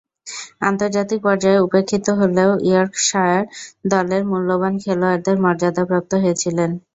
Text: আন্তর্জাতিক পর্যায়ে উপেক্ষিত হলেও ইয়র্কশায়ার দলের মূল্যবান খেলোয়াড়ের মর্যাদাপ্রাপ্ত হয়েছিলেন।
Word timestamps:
আন্তর্জাতিক 0.61 1.19
পর্যায়ে 1.23 1.63
উপেক্ষিত 1.63 2.05
হলেও 2.19 2.49
ইয়র্কশায়ার 2.67 3.43
দলের 3.91 4.21
মূল্যবান 4.31 4.73
খেলোয়াড়ের 4.83 5.37
মর্যাদাপ্রাপ্ত 5.45 6.11
হয়েছিলেন। 6.23 6.69